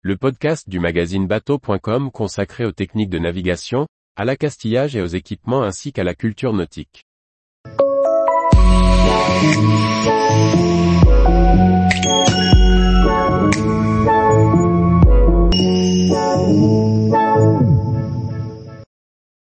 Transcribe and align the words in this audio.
le 0.00 0.16
podcast 0.16 0.68
du 0.68 0.78
magazine 0.78 1.26
bateau.com 1.26 2.12
consacré 2.12 2.64
aux 2.64 2.70
techniques 2.70 3.10
de 3.10 3.18
navigation, 3.18 3.88
à 4.14 4.24
l'accastillage 4.24 4.94
et 4.94 5.02
aux 5.02 5.06
équipements 5.06 5.64
ainsi 5.64 5.92
qu'à 5.92 6.04
la 6.04 6.14
culture 6.14 6.52
nautique. 6.52 7.04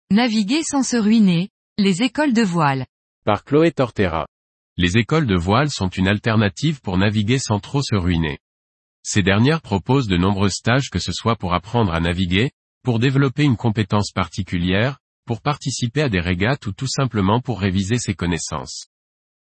Naviguer 0.09 0.63
sans 0.63 0.81
se 0.81 0.97
ruiner, 0.97 1.49
les 1.77 2.01
écoles 2.01 2.33
de 2.33 2.41
voile. 2.41 2.87
Par 3.23 3.43
Chloé 3.43 3.71
Tortera. 3.71 4.25
Les 4.77 4.97
écoles 4.97 5.27
de 5.27 5.37
voile 5.37 5.69
sont 5.69 5.89
une 5.89 6.07
alternative 6.07 6.81
pour 6.81 6.97
naviguer 6.97 7.37
sans 7.37 7.59
trop 7.59 7.83
se 7.83 7.95
ruiner. 7.95 8.39
Ces 9.03 9.23
dernières 9.23 9.61
proposent 9.61 10.07
de 10.07 10.17
nombreux 10.17 10.49
stages 10.49 10.89
que 10.89 10.99
ce 10.99 11.11
soit 11.11 11.35
pour 11.35 11.53
apprendre 11.53 11.93
à 11.93 11.99
naviguer, 11.99 12.51
pour 12.83 12.99
développer 12.99 13.43
une 13.43 13.57
compétence 13.57 14.11
particulière, 14.11 14.99
pour 15.25 15.41
participer 15.41 16.01
à 16.01 16.09
des 16.09 16.19
régates 16.19 16.65
ou 16.65 16.71
tout 16.71 16.87
simplement 16.87 17.39
pour 17.39 17.59
réviser 17.59 17.97
ses 17.97 18.15
connaissances. 18.15 18.87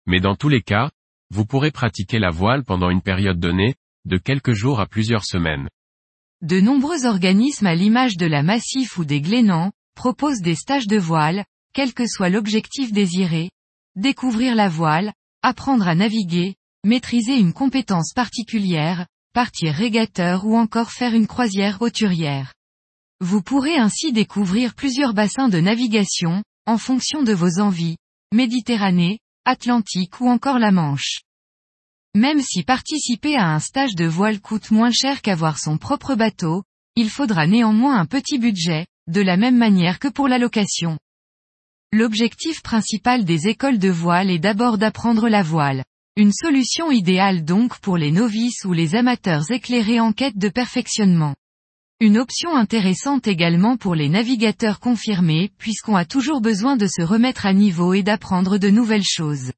Mais 0.06 0.20
dans 0.20 0.36
tous 0.36 0.48
les 0.48 0.62
cas, 0.62 0.90
vous 1.30 1.44
pourrez 1.44 1.70
pratiquer 1.70 2.18
la 2.18 2.30
voile 2.30 2.64
pendant 2.64 2.90
une 2.90 3.02
période 3.02 3.38
donnée, 3.38 3.74
de 4.04 4.18
quelques 4.18 4.52
jours 4.52 4.80
à 4.80 4.86
plusieurs 4.86 5.24
semaines. 5.24 5.68
De 6.42 6.60
nombreux 6.60 7.06
organismes 7.06 7.66
à 7.66 7.74
l'image 7.74 8.16
de 8.16 8.26
la 8.26 8.42
Massif 8.42 8.98
ou 8.98 9.04
des 9.04 9.20
Glénans, 9.20 9.72
proposent 9.94 10.42
des 10.42 10.54
stages 10.54 10.86
de 10.86 10.98
voile, 10.98 11.44
quel 11.72 11.94
que 11.94 12.06
soit 12.06 12.28
l'objectif 12.28 12.92
désiré. 12.92 13.50
Découvrir 13.96 14.54
la 14.54 14.68
voile, 14.68 15.12
apprendre 15.42 15.88
à 15.88 15.94
naviguer, 15.94 16.56
maîtriser 16.84 17.36
une 17.36 17.52
compétence 17.52 18.12
particulière, 18.12 19.06
partir 19.34 19.74
régateur 19.74 20.46
ou 20.46 20.56
encore 20.56 20.92
faire 20.92 21.12
une 21.12 21.26
croisière 21.26 21.82
hauturière. 21.82 22.54
Vous 23.20 23.42
pourrez 23.42 23.76
ainsi 23.76 24.12
découvrir 24.12 24.74
plusieurs 24.74 25.12
bassins 25.12 25.48
de 25.48 25.58
navigation, 25.58 26.42
en 26.66 26.78
fonction 26.78 27.22
de 27.24 27.32
vos 27.32 27.58
envies, 27.60 27.96
Méditerranée, 28.32 29.18
Atlantique 29.44 30.20
ou 30.20 30.28
encore 30.28 30.58
la 30.58 30.70
Manche. 30.70 31.20
Même 32.14 32.40
si 32.40 32.62
participer 32.62 33.36
à 33.36 33.48
un 33.48 33.58
stage 33.58 33.96
de 33.96 34.06
voile 34.06 34.40
coûte 34.40 34.70
moins 34.70 34.92
cher 34.92 35.20
qu'avoir 35.20 35.58
son 35.58 35.78
propre 35.78 36.14
bateau, 36.14 36.62
il 36.94 37.10
faudra 37.10 37.48
néanmoins 37.48 37.98
un 37.98 38.06
petit 38.06 38.38
budget, 38.38 38.86
de 39.08 39.20
la 39.20 39.36
même 39.36 39.58
manière 39.58 39.98
que 39.98 40.08
pour 40.08 40.28
la 40.28 40.38
location. 40.38 40.96
L'objectif 41.92 42.62
principal 42.62 43.24
des 43.24 43.48
écoles 43.48 43.78
de 43.78 43.90
voile 43.90 44.30
est 44.30 44.38
d'abord 44.38 44.78
d'apprendre 44.78 45.28
la 45.28 45.42
voile. 45.42 45.84
Une 46.16 46.32
solution 46.32 46.92
idéale 46.92 47.44
donc 47.44 47.80
pour 47.80 47.96
les 47.96 48.12
novices 48.12 48.64
ou 48.64 48.72
les 48.72 48.94
amateurs 48.94 49.50
éclairés 49.50 49.98
en 49.98 50.12
quête 50.12 50.38
de 50.38 50.48
perfectionnement. 50.48 51.34
Une 51.98 52.18
option 52.18 52.54
intéressante 52.54 53.26
également 53.26 53.76
pour 53.76 53.96
les 53.96 54.08
navigateurs 54.08 54.78
confirmés 54.78 55.50
puisqu'on 55.58 55.96
a 55.96 56.04
toujours 56.04 56.40
besoin 56.40 56.76
de 56.76 56.86
se 56.86 57.02
remettre 57.02 57.46
à 57.46 57.52
niveau 57.52 57.94
et 57.94 58.04
d'apprendre 58.04 58.58
de 58.58 58.70
nouvelles 58.70 59.02
choses. 59.04 59.50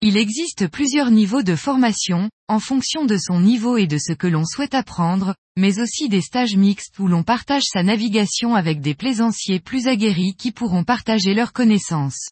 Il 0.00 0.16
existe 0.16 0.68
plusieurs 0.68 1.10
niveaux 1.10 1.42
de 1.42 1.54
formation, 1.54 2.30
en 2.48 2.60
fonction 2.60 3.04
de 3.04 3.18
son 3.18 3.38
niveau 3.38 3.76
et 3.76 3.86
de 3.86 3.98
ce 3.98 4.14
que 4.14 4.26
l'on 4.26 4.46
souhaite 4.46 4.72
apprendre, 4.72 5.34
mais 5.58 5.80
aussi 5.80 6.08
des 6.08 6.22
stages 6.22 6.56
mixtes 6.56 6.98
où 6.98 7.08
l'on 7.08 7.24
partage 7.24 7.64
sa 7.70 7.82
navigation 7.82 8.54
avec 8.54 8.80
des 8.80 8.94
plaisanciers 8.94 9.60
plus 9.60 9.86
aguerris 9.86 10.34
qui 10.38 10.50
pourront 10.50 10.84
partager 10.84 11.34
leurs 11.34 11.52
connaissances. 11.52 12.30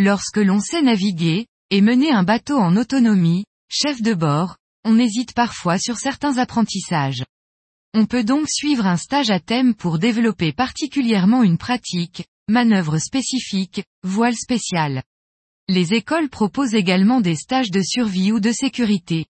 Lorsque 0.00 0.38
l'on 0.38 0.58
sait 0.58 0.82
naviguer, 0.82 1.46
et 1.72 1.80
mener 1.80 2.12
un 2.12 2.22
bateau 2.22 2.58
en 2.58 2.76
autonomie, 2.76 3.46
chef 3.70 4.02
de 4.02 4.12
bord, 4.12 4.58
on 4.84 4.98
hésite 4.98 5.32
parfois 5.32 5.78
sur 5.78 5.96
certains 5.96 6.36
apprentissages. 6.36 7.24
On 7.94 8.04
peut 8.04 8.24
donc 8.24 8.46
suivre 8.50 8.86
un 8.86 8.98
stage 8.98 9.30
à 9.30 9.40
thème 9.40 9.74
pour 9.74 9.98
développer 9.98 10.52
particulièrement 10.52 11.42
une 11.42 11.56
pratique, 11.56 12.26
manœuvre 12.46 12.98
spécifique, 12.98 13.82
voile 14.02 14.36
spéciale. 14.36 15.02
Les 15.66 15.94
écoles 15.94 16.28
proposent 16.28 16.74
également 16.74 17.22
des 17.22 17.36
stages 17.36 17.70
de 17.70 17.80
survie 17.80 18.32
ou 18.32 18.38
de 18.38 18.52
sécurité. 18.52 19.24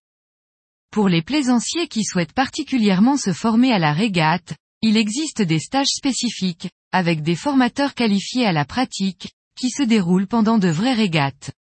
Pour 0.91 1.07
les 1.07 1.21
plaisanciers 1.21 1.87
qui 1.87 2.03
souhaitent 2.03 2.33
particulièrement 2.33 3.15
se 3.15 3.31
former 3.31 3.71
à 3.71 3.79
la 3.79 3.93
régate, 3.93 4.53
il 4.81 4.97
existe 4.97 5.41
des 5.41 5.59
stages 5.59 5.93
spécifiques, 5.95 6.69
avec 6.91 7.21
des 7.21 7.37
formateurs 7.37 7.93
qualifiés 7.93 8.45
à 8.45 8.51
la 8.51 8.65
pratique, 8.65 9.31
qui 9.57 9.69
se 9.69 9.83
déroulent 9.83 10.27
pendant 10.27 10.57
de 10.57 10.67
vraies 10.67 10.93
régates. 10.93 11.53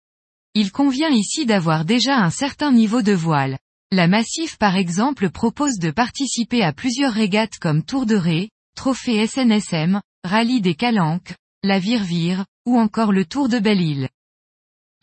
Il 0.53 0.73
convient 0.73 1.09
ici 1.09 1.45
d'avoir 1.45 1.85
déjà 1.85 2.17
un 2.17 2.29
certain 2.29 2.73
niveau 2.73 3.01
de 3.01 3.13
voile. 3.13 3.57
La 3.89 4.09
Massif 4.09 4.57
par 4.57 4.75
exemple 4.75 5.29
propose 5.29 5.77
de 5.79 5.91
participer 5.91 6.61
à 6.61 6.73
plusieurs 6.73 7.13
régates 7.13 7.57
comme 7.57 7.83
Tour 7.83 8.05
de 8.05 8.15
Ré, 8.15 8.49
Trophée 8.75 9.25
SNSM, 9.25 10.01
Rallye 10.25 10.59
des 10.59 10.75
Calanques, 10.75 11.35
la 11.63 11.79
Virvire, 11.79 12.45
ou 12.65 12.77
encore 12.77 13.13
le 13.13 13.23
Tour 13.23 13.47
de 13.47 13.59
Belle-Île. 13.59 14.09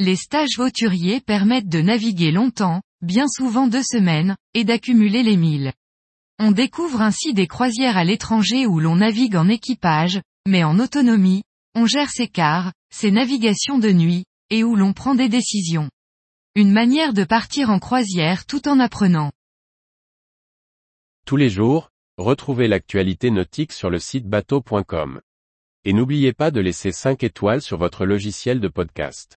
Les 0.00 0.16
stages 0.16 0.58
hauturiers 0.58 1.20
permettent 1.20 1.68
de 1.68 1.80
naviguer 1.80 2.30
longtemps, 2.30 2.82
bien 3.00 3.26
souvent 3.26 3.68
deux 3.68 3.82
semaines, 3.82 4.36
et 4.52 4.64
d'accumuler 4.64 5.22
les 5.22 5.38
milles. 5.38 5.72
On 6.38 6.52
découvre 6.52 7.00
ainsi 7.00 7.32
des 7.32 7.46
croisières 7.46 7.96
à 7.96 8.04
l'étranger 8.04 8.66
où 8.66 8.80
l'on 8.80 8.96
navigue 8.96 9.36
en 9.36 9.48
équipage, 9.48 10.20
mais 10.46 10.62
en 10.62 10.78
autonomie, 10.78 11.42
on 11.74 11.86
gère 11.86 12.10
ses 12.10 12.28
cars, 12.28 12.72
ses 12.92 13.10
navigations 13.10 13.78
de 13.78 13.92
nuit, 13.92 14.24
et 14.50 14.64
où 14.64 14.76
l'on 14.76 14.92
prend 14.92 15.14
des 15.14 15.28
décisions. 15.28 15.90
Une 16.54 16.72
manière 16.72 17.12
de 17.12 17.24
partir 17.24 17.70
en 17.70 17.78
croisière 17.78 18.46
tout 18.46 18.68
en 18.68 18.80
apprenant. 18.80 19.30
Tous 21.26 21.36
les 21.36 21.50
jours, 21.50 21.90
retrouvez 22.16 22.68
l'actualité 22.68 23.30
nautique 23.30 23.72
sur 23.72 23.90
le 23.90 23.98
site 23.98 24.26
bateau.com. 24.26 25.20
Et 25.84 25.92
n'oubliez 25.92 26.32
pas 26.32 26.50
de 26.50 26.60
laisser 26.60 26.90
5 26.90 27.22
étoiles 27.22 27.62
sur 27.62 27.78
votre 27.78 28.06
logiciel 28.06 28.60
de 28.60 28.68
podcast. 28.68 29.36